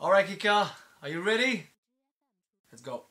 Alright 0.00 0.28
Kika, 0.28 0.70
are 1.02 1.08
you 1.08 1.22
ready? 1.22 1.66
Let's 2.70 2.82
go. 2.82 3.06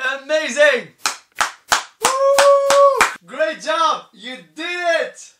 Amazing! 0.00 0.88
Woo! 2.02 3.06
Great 3.26 3.60
job! 3.60 4.06
You 4.14 4.36
did 4.54 5.02
it! 5.02 5.34